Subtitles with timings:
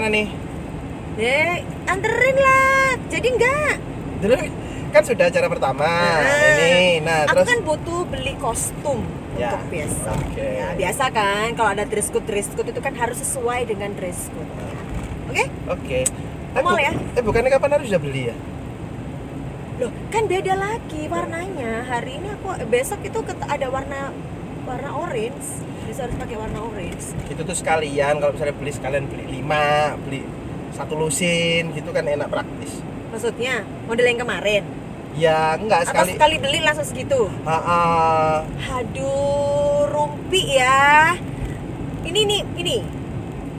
[0.00, 0.28] gimana nih?
[1.20, 2.96] Eh, anterin lah.
[3.12, 3.76] Jadi enggak.
[4.24, 4.34] Dulu
[4.96, 5.88] kan sudah acara pertama.
[6.24, 9.04] Ini, nah aku terus kan butuh beli kostum
[9.36, 10.16] Ya, untuk besok.
[10.16, 10.40] oke.
[10.40, 14.32] Ya, biasa kan kalau ada dress code dress code itu kan harus sesuai dengan dress
[14.32, 14.48] code.
[15.28, 15.44] Oke?
[15.68, 15.98] oke.
[16.56, 16.96] Ke mall ya?
[16.96, 18.36] Eh bukannya kapan harus sudah beli ya?
[19.84, 21.84] Loh, kan beda lagi warnanya.
[21.84, 24.16] Hari ini aku besok itu ada warna
[24.64, 25.60] warna orange.
[25.90, 27.18] Bisa harus pakai warna orange.
[27.26, 30.22] Itu tuh sekalian kalau misalnya beli sekalian beli lima, beli
[30.70, 32.78] satu lusin gitu kan enak praktis.
[33.10, 34.62] Maksudnya model yang kemarin.
[35.18, 36.10] Ya enggak Atau sekali.
[36.14, 37.26] sekali beli langsung segitu.
[37.42, 38.34] Ah, ah.
[38.78, 41.18] Aduh, rumpi ya.
[42.06, 42.76] Ini nih, ini.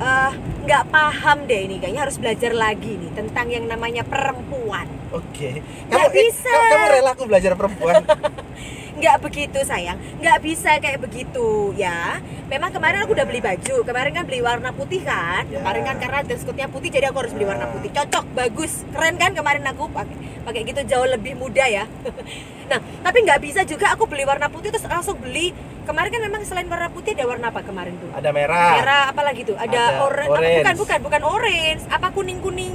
[0.02, 0.32] Eh,
[0.66, 4.88] nggak paham deh ini kayaknya harus belajar lagi nih tentang yang namanya perempuan.
[5.12, 5.60] Oke.
[5.92, 6.48] Nggak eh, bisa.
[6.48, 8.02] kamu, kamu rela aku belajar perempuan?
[8.92, 12.20] Nggak begitu sayang, nggak bisa kayak begitu ya.
[12.46, 15.48] Memang kemarin aku udah beli baju, kemarin kan beli warna putih kan.
[15.48, 15.60] Ya.
[15.60, 17.72] Kemarin kan karena dress code-nya putih jadi aku harus beli warna Ah.
[17.72, 17.90] putih.
[17.90, 21.88] Cocok, bagus, keren kan kemarin aku pakai pakai gitu jauh lebih muda ya.
[22.70, 25.56] nah, tapi nggak bisa juga aku beli warna putih terus langsung beli.
[25.82, 28.12] Kemarin kan memang selain warna putih ada warna apa kemarin tuh?
[28.12, 28.72] Ada merah.
[28.76, 30.58] merah apa lagi tuh ada, Ada orange apa, orange.
[30.60, 32.74] bukan bukan bukan orange apa kuning kuning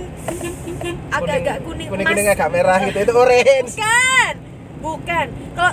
[1.08, 3.72] agak-agak kuning kuning, kuning agak merah gitu itu orange.
[3.78, 4.34] bukan
[4.76, 5.72] bukan kalau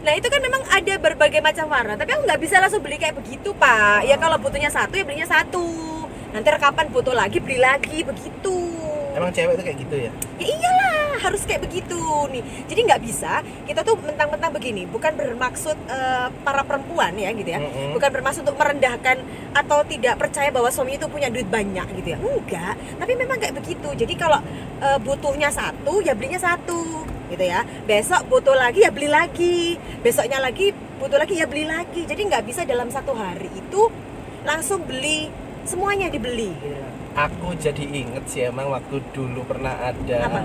[0.00, 3.16] nah itu kan memang ada berbagai macam warna tapi aku nggak bisa langsung beli kayak
[3.20, 4.08] begitu pak.
[4.08, 5.64] Ya kalau butuhnya satu ya belinya satu.
[6.30, 8.56] Nanti kapan butuh lagi beli lagi begitu.
[9.10, 10.12] Emang cewek itu kayak gitu ya?
[10.38, 12.42] ya iyalah harus kayak begitu nih.
[12.70, 17.60] Jadi nggak bisa kita tuh mentang-mentang begini bukan bermaksud eh, para perempuan ya gitu ya.
[17.60, 17.92] Mm-mm.
[17.98, 19.20] bukan bermaksud untuk merendahkan
[19.52, 22.18] atau tidak percaya bahwa suami itu punya duit banyak gitu ya.
[22.22, 23.88] Enggak tapi memang kayak begitu.
[23.92, 24.40] Jadi kalau
[24.80, 26.89] eh, butuhnya satu ya belinya satu
[27.30, 29.58] gitu ya besok butuh lagi ya beli lagi
[29.98, 33.86] besoknya lagi butuh lagi ya beli lagi jadi nggak bisa dalam satu hari itu
[34.42, 35.30] langsung beli
[35.62, 40.40] semuanya dibeli gitu Aku jadi inget sih emang waktu dulu pernah ada Apa?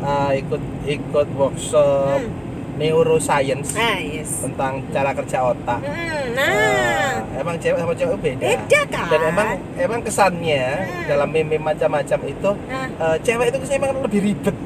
[0.00, 2.30] uh, ikut ikut workshop Hmm.
[2.78, 5.80] neuroscience nah yes tentang cara kerja otak.
[5.80, 8.44] Hmm, Uh, nah emang cewek sama cewek beda.
[8.46, 11.04] beda kan Dan emang emang kesannya Hmm.
[11.04, 14.56] dalam meme macam-macam itu nah uh, cewek itu kesannya emang lebih ribet.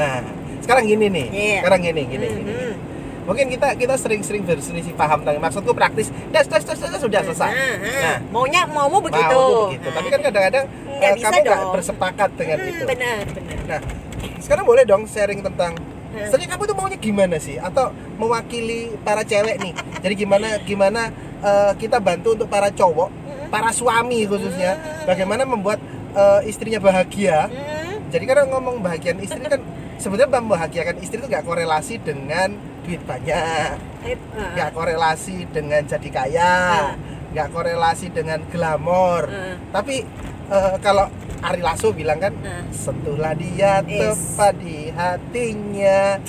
[0.00, 0.14] Nah,
[0.64, 1.26] sekarang gini nih.
[1.28, 1.58] Iya.
[1.60, 2.52] Sekarang gini gini hmm, gini.
[2.56, 2.74] hmm.
[3.28, 6.08] Mungkin kita kita sering-sering berselisih paham tentang maksudku praktis.
[6.32, 7.52] Das das das, das sudah selesai.
[7.52, 8.00] Nah, nah.
[8.00, 9.28] Nah, maunya mau mau begitu.
[9.28, 9.86] Mau tuh begitu.
[9.86, 12.84] Nah, Tapi kan kadang-kadang bisa kamu nggak bersepakat dengan hmm, itu.
[12.88, 13.58] Benar, benar.
[13.68, 13.80] Nah,
[14.40, 15.76] sekarang boleh dong sharing tentang
[16.10, 16.26] Hmm.
[16.26, 17.54] Sebenarnya kamu tuh maunya gimana sih?
[17.54, 19.72] Atau mewakili para cewek nih?
[20.02, 21.02] Jadi gimana gimana
[21.38, 23.10] eh, kita bantu untuk para cowok,
[23.46, 24.74] para suami khususnya,
[25.06, 25.78] bagaimana membuat
[26.10, 27.46] eh, istrinya bahagia?
[27.46, 27.79] Hmm,
[28.10, 29.62] Jadi kan ngomong bahagian istri kan
[29.96, 33.78] sebenarnya membahagiakan istri itu nggak korelasi dengan duit banyak,
[34.34, 36.54] nggak korelasi dengan jadi kaya,
[37.30, 39.30] nggak korelasi dengan glamor.
[39.70, 40.02] Tapi
[40.50, 41.06] eh, kalau
[41.40, 42.66] Ari Lasso bilang kan ah.
[42.68, 46.20] sentuhlah dia tepat di hatinya.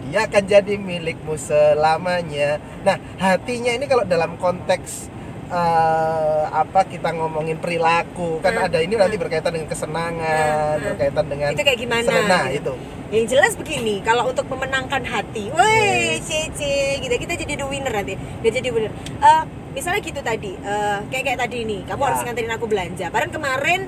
[0.00, 2.58] Dia akan jadi milikmu selamanya.
[2.82, 5.12] Nah hatinya ini kalau dalam konteks
[5.50, 10.84] eh, apa kita ngomongin perilaku kan Hmm, ada ini nanti berkaitan dengan kesenangan Hmm, hmm.
[10.86, 12.10] berkaitan dengan Itu kayak gimana?
[12.24, 12.72] nah gitu?
[12.72, 12.74] itu
[13.10, 18.14] Yang jelas begini, kalau untuk memenangkan hati, woi, cece, gitu kita jadi the winner nanti,
[18.14, 18.86] dia jadi winner.
[19.18, 22.06] Eh, misalnya gitu tadi, eh, kayak kayak tadi nih, kamu Ya.
[22.06, 23.06] harus nganterin aku belanja.
[23.10, 23.80] Padahal kemarin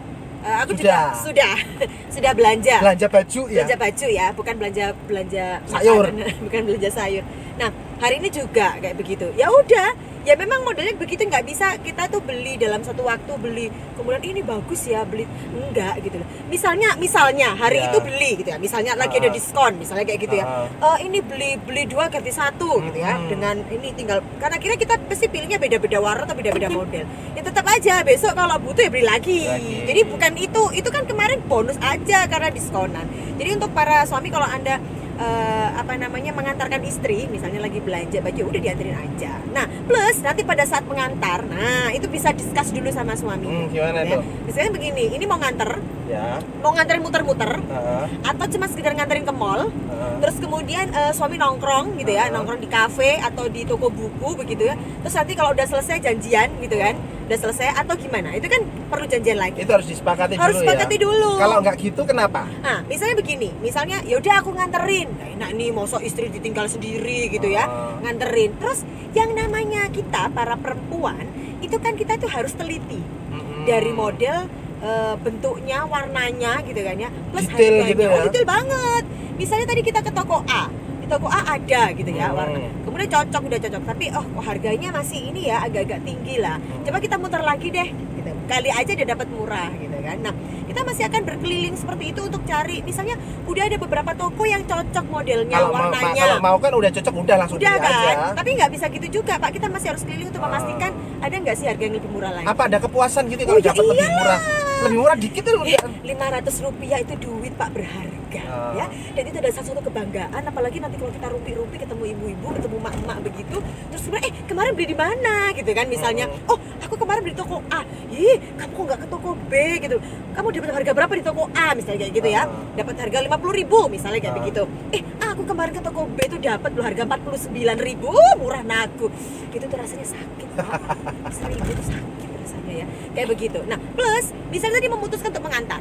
[0.42, 1.14] eh, aku Sudah.
[1.14, 1.54] juga sudah
[2.18, 2.76] sudah belanja.
[2.82, 6.04] belanja baju ya belanja baju ya bukan belanja belanja Sayur.
[6.44, 7.22] bukan belanja sayur
[7.54, 12.06] nah hari ini juga kayak begitu ya udah ya memang modelnya begitu nggak bisa kita
[12.06, 13.66] tuh beli dalam satu waktu beli
[13.98, 15.26] kemudian ini bagus ya beli.
[15.52, 16.28] Enggak gitu loh.
[16.46, 17.90] Misalnya misalnya hari Ya.
[17.90, 18.58] itu beli gitu ya.
[18.58, 20.46] Misalnya lagi ada diskon misalnya kayak gitu ya.
[20.46, 20.96] Ah.
[20.98, 24.98] Eh, ini beli beli dua ganti satu gitu ya dengan ini tinggal karena kira kita
[25.06, 27.04] pasti pilihnya beda-beda warna atau beda-beda model.
[27.34, 29.46] Ya tetap aja besok kalau butuh ya beli lagi.
[29.46, 29.76] Lagi.
[29.88, 33.06] jadi bukan itu itu kan kemarin bonus aja karena diskonan.
[33.38, 34.78] Jadi untuk para suami kalau anda
[35.14, 40.42] eh, apa namanya mengantarkan istri misalnya lagi belanja baju udah dianterin aja nah plus nanti
[40.42, 44.16] pada saat mengantar nah itu bisa discuss dulu sama suami Hmm, gimana ya.
[44.16, 49.22] tuh misalnya begini ini mau nganter ya mau nganterin muter-muter Heeh, atau cuma sekedar nganterin
[49.22, 50.12] ke mall heeh.
[50.18, 52.34] terus kemudian eh, suami nongkrong gitu ya Uh-huh.
[52.34, 56.48] nongkrong di kafe atau di toko buku begitu ya terus nanti kalau udah selesai janjian
[56.58, 56.94] gitu kan
[57.32, 58.36] udah selesai atau gimana?
[58.36, 58.60] Itu kan
[58.92, 59.64] perlu janjian lagi.
[59.64, 61.30] Itu harus disepakati harus dulu sepakati ya dulu.
[61.40, 62.44] Kalau nggak gitu kenapa?
[62.60, 65.08] Nah misalnya begini misalnya ya udah aku nganterin.
[65.16, 67.64] Nggak enak nih mosok istri ditinggal sendiri gitu ya.
[67.64, 67.96] Ah.
[68.04, 68.52] nganterin.
[68.60, 68.84] Terus
[69.16, 71.24] yang namanya kita para perempuan
[71.64, 73.00] itu kan kita tuh harus teliti.
[73.32, 73.64] Mm-mm.
[73.64, 74.44] dari model
[74.84, 77.08] eh, bentuknya warnanya gitu kan ya.
[77.32, 77.88] Plus Detail harganya.
[77.88, 78.12] gitu ya?
[78.12, 79.04] oh detail banget.
[79.40, 80.68] Misalnya tadi kita ke toko A
[81.12, 82.38] toko A ada gitu ya Hmm.
[82.38, 82.58] warna.
[82.82, 83.82] Kemudian cocok udah cocok.
[83.84, 86.56] Tapi oh harganya masih ini ya agak-agak tinggi lah.
[86.56, 86.82] Hmm.
[86.82, 88.30] coba kita muter lagi deh gitu.
[88.42, 90.16] Kali aja dia dapat murah gitu kan.
[90.18, 94.64] Nah kita masih akan berkeliling seperti itu untuk cari misalnya udah ada beberapa toko yang
[94.64, 96.22] cocok modelnya kalau mau warnanya.
[96.22, 97.92] kalau mau kan udah cocok udah langsung udah kan?
[97.92, 98.10] aja.
[98.32, 99.52] Tapi nggak bisa gitu juga pak.
[99.52, 100.48] Kita masih harus keliling untuk Ah.
[100.48, 100.92] memastikan
[101.22, 102.46] ada nggak sih harga yang lebih murah lagi?
[102.46, 104.40] Apa ada kepuasan gitu Oh, kalau ya dapat lebih murah?
[104.82, 105.54] Lebih murah dikit tuh.
[105.62, 108.72] Eh, udah 500 rupiah itu duit pak berharga Ah.
[108.74, 108.86] ya.
[109.12, 113.56] Dan itu adalah satu kebanggaan apalagi nanti kalau kita rumpi-rumpi ketemu ibu-ibu ketemu mak-mak begitu
[113.88, 115.34] terus kemudian eh kemarin beli di mana?
[115.52, 116.48] Gitu kan misalnya Hmm.
[116.48, 117.84] oh aku kemarin beli toko A.
[118.08, 119.52] Ih kamu kok nggak ke toko B?
[119.78, 119.96] Gitu
[120.32, 122.42] kamu dapat harga berapa di toko A misalnya kayak gitu ya?
[122.42, 122.48] Ah.
[122.74, 124.38] dapat harga 50.000 ribu misalnya kayak Ah.
[124.38, 124.62] begitu.
[124.90, 128.10] Eh aku kemarin ke toko B itu dapat loh harga 49.000 ribu.
[128.36, 129.06] Murah naku.
[129.48, 130.48] Itu tuh rasanya sakit
[131.38, 132.86] seribu itu sakit rasanya ya.
[133.12, 133.58] Kayak begitu.
[133.64, 135.80] Nah plus misalnya tadi memutuskan untuk mengantar.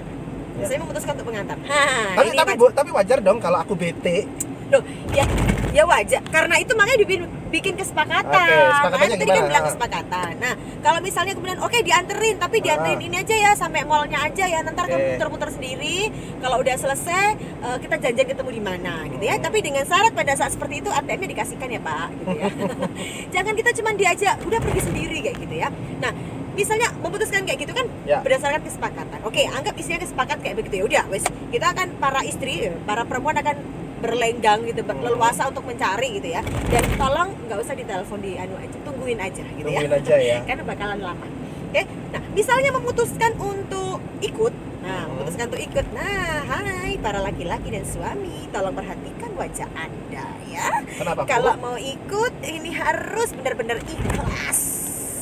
[0.51, 0.65] Ya.
[0.67, 1.57] saya memutuskan untuk mengantar.
[1.63, 1.81] Ha,
[2.17, 4.27] tapi tapi bu- tapi wajar dong kalau aku bete
[4.71, 4.81] Loh,
[5.11, 5.25] ya
[5.71, 6.23] ya wajar.
[6.27, 8.23] Karena itu makanya dibikin bikin kesepakatan.
[8.23, 10.31] Kesepakatannya Makanya tadi kan bilang kesepakatan.
[10.39, 13.07] Nah kalau misalnya kemudian oke dianterin tapi dianterin Ah.
[13.07, 14.87] ini aja ya sampai mallnya aja ya nanti Oke.
[14.89, 15.97] kamu muter-muter sendiri.
[16.39, 19.35] Kalau udah selesai eh, kita janjian ketemu di mana gitu ya.
[19.37, 22.47] Tapi dengan syarat pada saat seperti itu ATM-nya dikasihkan ya Pak gitu ya.
[23.35, 25.67] Jangan kita cuma diajak udah pergi sendiri kayak gitu ya.
[25.99, 26.11] Nah
[26.51, 28.19] misalnya memutuskan kayak gitu kan Ya.
[28.19, 29.19] berdasarkan kesepakatan.
[29.23, 30.79] Oke anggap isinya kesepakat kayak begitu.
[30.79, 33.55] Ya udah wes kita akan para istri para perempuan akan
[34.01, 34.99] berlenggang gitu Hmm.
[34.99, 36.41] leluasa untuk mencari gitu ya.
[36.67, 39.79] Dan tolong nggak usah ditelepon di anu aja tungguin aja gitu ya.
[39.79, 40.37] Tungguin aja ya.
[40.49, 41.27] Karena bakalan lama.
[41.69, 41.81] Oke?
[42.11, 44.53] Nah misalnya memutuskan untuk ikut.
[44.81, 45.09] Nah Hmm.
[45.15, 45.85] memutuskan untuk ikut.
[45.93, 50.67] Nah hai para laki-laki dan suami tolong perhatikan wajah anda ya.
[50.91, 54.61] Kenapa kalau mau ikut ini harus benar-benar ikhlas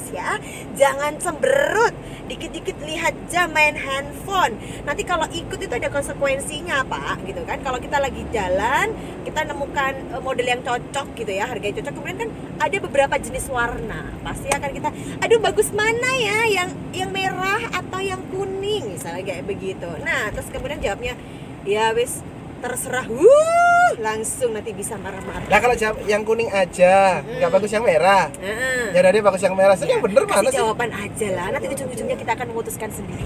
[0.09, 0.39] ya.
[0.73, 1.93] Jangan cemberut
[2.29, 4.55] dikit-dikit lihat jam main handphone.
[4.85, 7.57] Nanti kalau ikut itu ada konsekuensinya pak gitu kan.
[7.65, 8.93] Kalau kita lagi jalan
[9.25, 11.93] kita nemukan eh, model yang cocok gitu ya harga yang cocok.
[11.97, 12.29] Kemudian kan
[12.61, 14.13] ada beberapa jenis warna.
[14.21, 14.89] Pasti akan kita
[15.25, 16.39] aduh bagus mana ya?
[16.61, 18.93] Yang yang merah atau yang kuning?
[18.93, 19.89] Misalnya kayak begitu.
[20.05, 21.17] Nah terus kemudian jawabnya
[21.65, 22.21] ya wis
[22.59, 27.35] terserah wuh langsung nanti bisa marah-marah Nah kalau jawab yang kuning aja, Hmm.
[27.35, 28.29] nggak bagus yang merah.
[28.37, 28.93] Heeh.
[28.93, 29.73] Ya dari bagus yang merah.
[29.73, 30.57] Jadi yang bener kasih mana sih?
[30.57, 33.23] jawaban aja lah nanti ujung-ujungnya kita akan memutuskan sendiri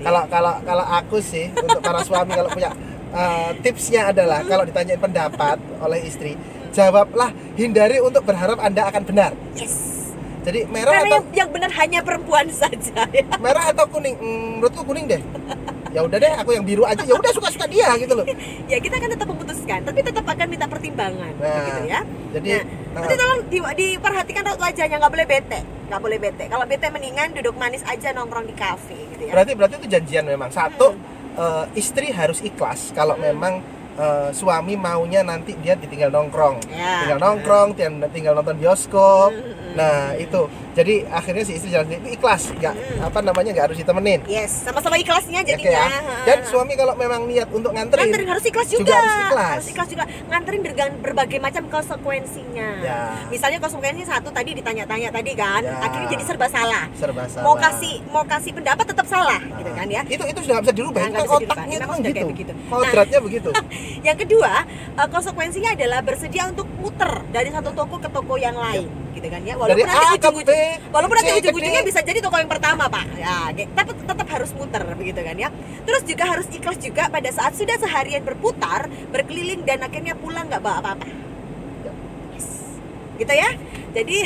[0.00, 2.72] Kalau kalau kalau aku sih untuk para suami kalau punya
[3.10, 6.32] eh, tipsnya adalah kalau ditanyain pendapat oleh istri,
[6.70, 9.30] jawablah hindari untuk berharap anda akan benar.
[9.52, 10.08] yes
[10.40, 14.16] Jadi merah karena atau yang, yang benar hanya perempuan saja ya merah atau kuning?
[14.16, 15.20] Hmm, menurutku kuning deh.
[15.90, 17.02] Ya udah deh, aku yang biru aja.
[17.02, 18.26] Ya udah suka-suka dia gitu loh.
[18.70, 22.00] ya kita akan tetap memutuskan tapi tetap akan minta pertimbangan Nah, gitu ya
[22.30, 22.48] Jadi
[22.94, 25.60] nah, nanti tolong di, diperhatikan raut wajahnya nggak boleh bete
[25.90, 29.52] nggak boleh bete kalau bete mendingan duduk manis aja nongkrong di kafe gitu ya berarti
[29.58, 30.50] berarti itu janjian memang.
[30.50, 30.94] Satu
[31.34, 33.26] eh, istri harus ikhlas kalau Hmm.
[33.26, 33.54] memang
[33.94, 36.62] eh, suami maunya nanti dia ditinggal nongkrong.
[36.70, 37.04] Ya.
[37.04, 39.34] tinggal nongkrong, tinggal, tinggal nonton bioskop.
[39.34, 39.74] Hmm, hmm, hmm.
[39.76, 40.40] Nah itu,
[40.70, 43.06] jadi akhirnya si istri jalan sendiri itu ikhlas, nggak Hmm.
[43.06, 44.20] apa namanya nggak harus ditemenin.
[44.24, 46.00] yes sama-sama ikhlasnya jadinya ya.
[46.22, 49.50] Dan suami kalau memang niat untuk nganterin, nganterin harus ikhlas juga, juga harus ikhlas.
[49.52, 53.00] Harus ikhlas juga nganterin dengan berbagai macam konsekuensinya Ya.
[53.26, 55.80] misalnya konsekuensi satu tadi ditanya-tanya tadi kan Ya.
[55.80, 57.42] akhirnya jadi serba salah serba salah.
[57.42, 60.72] mau kasih mau kasih pendapat tetap salah Nah, gitu kan ya Itu itu sudah bisa
[60.72, 61.00] dirubah.
[61.00, 61.52] Nah, itu kan bisa dirubah.
[61.52, 62.26] otaknya itu Memang gitu.
[62.28, 62.52] begitu.
[62.52, 62.68] Nah.
[62.72, 63.50] Kodratnya begitu.
[64.06, 64.52] yang kedua
[64.92, 69.42] eh, konsekuensinya adalah bersedia untuk muter dari satu toko ke toko yang lain gitu kan
[69.42, 72.50] ya Dari walaupun nanti A ke ujung-ujung B, walaupun nanti ujung-ujungnya bisa jadi toko yang
[72.52, 73.08] pertama pak.
[73.16, 75.48] Ya tapi tetap harus muter begitu kan ya.
[75.88, 80.60] Terus juga harus ikhlas juga pada saat sudah seharian berputar berkeliling dan akhirnya pulang nggak
[80.60, 81.08] bawa apa-apa.
[82.36, 82.48] Yes.
[83.16, 83.50] gitu ya.
[83.96, 84.18] Jadi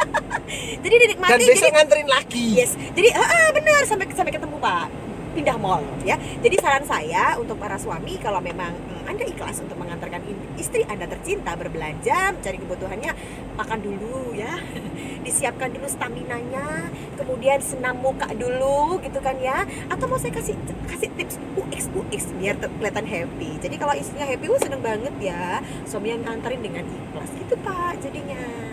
[0.84, 2.46] jadi dinikmati Dan besok jadi nganterin lagi.
[2.56, 6.18] Yes, jadi ah, ah, benar sampai sampai ketemu Pak pindah mall ya.
[6.42, 10.22] Jadi saran saya untuk para suami kalau memang mm, Anda ikhlas untuk mengantarkan
[10.58, 13.12] istri Anda tercinta berbelanja, mencari kebutuhannya,
[13.54, 14.58] makan dulu ya.
[15.26, 19.66] Disiapkan dulu stamina-nya, kemudian senam muka dulu gitu kan ya.
[19.92, 20.56] Atau mau saya kasih
[20.88, 23.50] kasih tips UX UX biar kelihatan happy.
[23.60, 25.60] Jadi kalau istrinya happy, wah seneng banget ya.
[25.84, 28.69] Suami yang nganterin dengan ikhlas gitu Pak jadinya.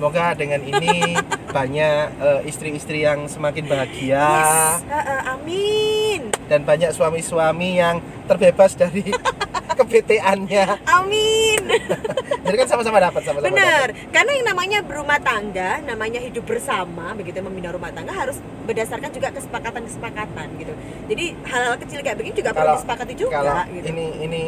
[0.00, 1.12] Semoga dengan ini
[1.60, 6.32] banyak eh, istri-istri yang semakin bahagia Yes, ah, ah, amin.
[6.48, 9.12] dan banyak suami-suami yang terbebas dari
[9.76, 10.88] kebeteannya.
[10.88, 11.60] Amin.
[12.48, 13.52] Jadi kan sama-sama dapat sama-sama.
[13.52, 13.92] Benar.
[13.92, 14.08] dapat.
[14.08, 19.36] Karena yang namanya berumah tangga, namanya hidup bersama, begitu membina rumah tangga harus berdasarkan juga
[19.36, 20.72] kesepakatan-kesepakatan gitu.
[21.08, 23.84] Jadi hal-hal kecil kayak begini juga perlu Kalau- disepakati juga Kalau gitu.
[23.86, 24.42] ini ini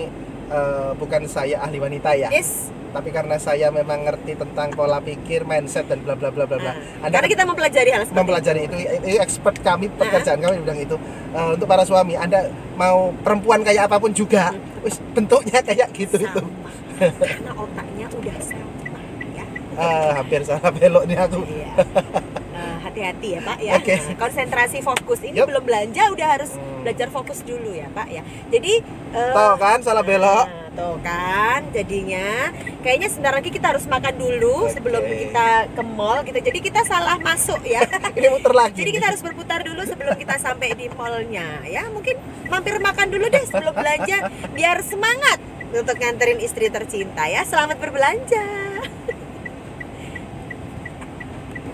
[0.49, 2.73] eh, bukan saya ahli wanita ya, Yes.
[2.93, 6.73] Tapi karena saya memang ngerti tentang pola pikir, mindset dan bla bla bla bla bla.
[6.73, 10.63] Nah, Anda karena kita mempelajari hal seperti mempelajari itu, itu expert kami pekerjaan kami di
[10.63, 10.97] bidang itu.
[11.33, 12.47] Eh, untuk para suami, Anda
[12.77, 14.53] mau perempuan kayak apa pun juga,
[14.85, 16.29] wis bentuknya kayak gitu itu.
[16.29, 16.43] itu.
[16.45, 17.17] Sama.
[17.19, 18.99] Karena otaknya udah sama
[19.33, 19.45] ya.
[19.75, 21.41] Ah, hampir salah belok nih aku.
[21.49, 21.71] Iya.
[22.53, 23.73] Eh, hati-hati ya Pak ya.
[23.75, 23.95] Oke.
[23.97, 25.49] Nah, konsentrasi fokus ini Yup.
[25.51, 26.85] belum belanja udah harus Hmm.
[26.85, 28.23] belajar fokus dulu ya Pak ya.
[28.53, 28.79] Jadi
[29.11, 30.47] eh, Tahu kan salah belok?
[30.47, 32.49] Nah, tuh kan jadinya
[32.81, 34.73] kayaknya sebentar lagi kita harus makan dulu Oke.
[34.76, 36.38] sebelum kita ke mall gitu.
[36.41, 37.85] Jadi kita salah masuk ya.
[38.19, 38.81] Ini muter lagi.
[38.81, 41.85] Jadi kita harus berputar dulu sebelum kita sampai di mallnya ya.
[41.93, 42.17] Mungkin
[42.49, 45.38] mampir makan dulu deh sebelum belanja biar semangat
[45.73, 47.45] untuk nganterin istri tercinta ya.
[47.45, 48.45] Selamat berbelanja.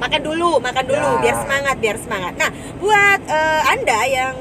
[0.03, 1.23] makan dulu, makan dulu Ya.
[1.23, 2.33] biar semangat, biar semangat.
[2.39, 4.35] Nah, buat eh, Anda yang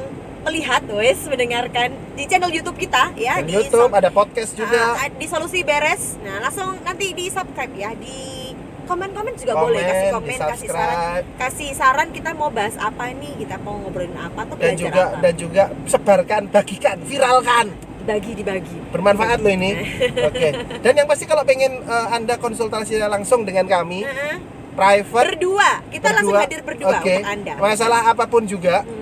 [0.48, 4.96] melihat wes mendengarkan di channel YouTube kita ya Dan di YouTube ada podcast juga.
[4.96, 6.16] Ah, di solusi beres.
[6.20, 8.56] Nah, langsung nanti di subscribe ya di
[8.88, 13.44] komen-komen juga Komen, boleh kasih komen, kasih saran, kasih saran kita mau bahas apa nih,
[13.44, 15.20] kita mau ngobrolin apa tuh dan juga apa.
[15.20, 17.68] dan juga sebarkan, bagikan, viralkan.
[18.00, 18.78] dibagi dibagi.
[18.88, 19.76] Bermanfaat loh ini.
[20.32, 20.50] Oke.
[20.80, 24.40] Dan yang pasti kalau pengen eh, Anda konsultasi langsung dengan kami Heeh.
[24.72, 26.48] private Berdua, kita langsung berdua.
[26.48, 27.16] hadir berdua Oke.
[27.20, 27.54] untuk Anda.
[27.60, 28.97] Masalah apa pun juga Hmm.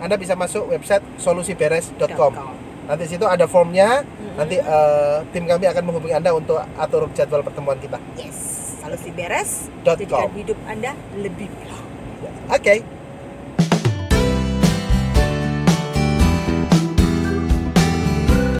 [0.00, 2.32] Anda bisa masuk website solusiberes.com.
[2.32, 2.32] .com.
[2.88, 4.02] Nanti situ ada formnya.
[4.02, 4.34] Mhm.
[4.34, 8.00] Nanti eh, tim kami akan menghubungi Anda untuk atur jadwal pertemuan kita.
[8.16, 8.36] Yes,
[8.80, 9.68] solusi beres.
[9.84, 11.76] Dot Jadikan hidup Anda lebih baik.
[12.50, 12.99] Oke.